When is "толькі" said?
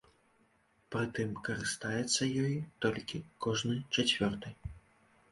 2.85-3.21